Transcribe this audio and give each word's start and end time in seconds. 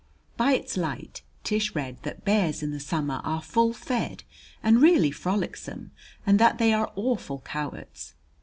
By 0.35 0.53
its 0.53 0.77
light 0.77 1.21
Tish 1.43 1.75
read 1.75 2.01
that 2.01 2.25
bears 2.25 2.63
in 2.63 2.71
the 2.71 2.79
summer 2.79 3.21
are 3.23 3.39
full 3.39 3.71
fed 3.71 4.23
and 4.63 4.81
really 4.81 5.11
frolicsome 5.11 5.91
and 6.25 6.39
that 6.39 6.57
they 6.57 6.73
are 6.73 6.91
awful 6.95 7.41
cowards. 7.41 8.15